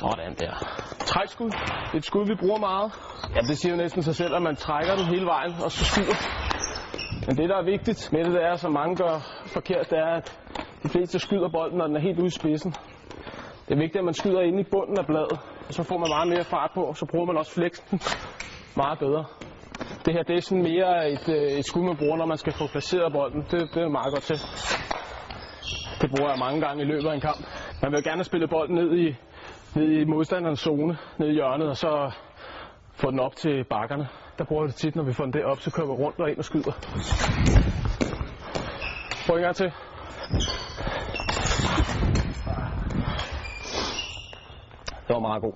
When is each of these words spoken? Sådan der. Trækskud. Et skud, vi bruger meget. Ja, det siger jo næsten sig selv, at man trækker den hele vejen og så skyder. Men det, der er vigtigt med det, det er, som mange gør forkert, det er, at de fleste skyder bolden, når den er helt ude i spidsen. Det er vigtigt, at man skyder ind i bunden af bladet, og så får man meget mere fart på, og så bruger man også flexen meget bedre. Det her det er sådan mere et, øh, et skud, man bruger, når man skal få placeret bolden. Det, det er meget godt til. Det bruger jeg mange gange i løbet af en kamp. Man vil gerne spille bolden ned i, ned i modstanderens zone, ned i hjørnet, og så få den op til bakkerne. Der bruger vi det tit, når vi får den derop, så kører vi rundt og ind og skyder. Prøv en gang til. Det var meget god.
Sådan 0.00 0.34
der. 0.38 0.52
Trækskud. 1.12 1.50
Et 1.94 2.04
skud, 2.04 2.26
vi 2.26 2.34
bruger 2.34 2.58
meget. 2.58 2.92
Ja, 3.34 3.40
det 3.40 3.58
siger 3.58 3.72
jo 3.72 3.76
næsten 3.82 4.02
sig 4.02 4.14
selv, 4.14 4.34
at 4.34 4.42
man 4.42 4.56
trækker 4.56 4.94
den 4.96 5.04
hele 5.04 5.26
vejen 5.26 5.52
og 5.64 5.70
så 5.72 5.84
skyder. 5.84 6.16
Men 7.26 7.36
det, 7.36 7.48
der 7.48 7.56
er 7.56 7.64
vigtigt 7.64 8.12
med 8.12 8.24
det, 8.24 8.32
det 8.32 8.42
er, 8.44 8.56
som 8.56 8.72
mange 8.72 8.96
gør 8.96 9.14
forkert, 9.46 9.90
det 9.90 9.98
er, 9.98 10.12
at 10.20 10.40
de 10.82 10.88
fleste 10.88 11.18
skyder 11.18 11.48
bolden, 11.48 11.78
når 11.78 11.86
den 11.86 11.96
er 11.96 12.00
helt 12.00 12.18
ude 12.18 12.26
i 12.26 12.30
spidsen. 12.40 12.70
Det 13.66 13.72
er 13.74 13.80
vigtigt, 13.84 13.96
at 13.96 14.04
man 14.04 14.14
skyder 14.14 14.40
ind 14.40 14.60
i 14.60 14.64
bunden 14.72 14.98
af 14.98 15.06
bladet, 15.06 15.38
og 15.68 15.72
så 15.74 15.82
får 15.82 15.98
man 15.98 16.08
meget 16.08 16.28
mere 16.28 16.44
fart 16.44 16.70
på, 16.74 16.82
og 16.82 16.96
så 16.96 17.06
bruger 17.10 17.26
man 17.26 17.36
også 17.36 17.52
flexen 17.52 18.00
meget 18.76 18.98
bedre. 18.98 19.24
Det 20.04 20.12
her 20.14 20.22
det 20.22 20.36
er 20.36 20.40
sådan 20.40 20.62
mere 20.62 21.10
et, 21.10 21.28
øh, 21.28 21.58
et 21.58 21.66
skud, 21.66 21.82
man 21.82 21.96
bruger, 21.96 22.16
når 22.16 22.26
man 22.26 22.38
skal 22.38 22.52
få 22.52 22.66
placeret 22.66 23.12
bolden. 23.12 23.40
Det, 23.50 23.60
det 23.74 23.82
er 23.82 23.88
meget 23.88 24.12
godt 24.14 24.22
til. 24.22 24.38
Det 26.00 26.08
bruger 26.10 26.30
jeg 26.32 26.38
mange 26.38 26.60
gange 26.66 26.82
i 26.82 26.86
løbet 26.86 27.08
af 27.10 27.14
en 27.14 27.20
kamp. 27.20 27.40
Man 27.82 27.92
vil 27.92 28.04
gerne 28.04 28.24
spille 28.24 28.48
bolden 28.48 28.74
ned 28.74 28.90
i, 29.04 29.16
ned 29.74 29.88
i 29.88 30.04
modstanderens 30.04 30.60
zone, 30.60 30.98
ned 31.18 31.28
i 31.28 31.32
hjørnet, 31.32 31.68
og 31.68 31.76
så 31.76 32.10
få 32.92 33.10
den 33.10 33.20
op 33.20 33.36
til 33.36 33.64
bakkerne. 33.64 34.08
Der 34.38 34.44
bruger 34.44 34.62
vi 34.62 34.68
det 34.68 34.76
tit, 34.76 34.96
når 34.96 35.02
vi 35.02 35.12
får 35.12 35.24
den 35.24 35.32
derop, 35.32 35.60
så 35.60 35.70
kører 35.70 35.86
vi 35.86 35.92
rundt 35.92 36.20
og 36.20 36.30
ind 36.30 36.38
og 36.38 36.44
skyder. 36.44 36.72
Prøv 39.26 39.36
en 39.36 39.42
gang 39.42 39.56
til. 39.56 39.72
Det 45.08 45.14
var 45.14 45.20
meget 45.20 45.42
god. 45.42 45.52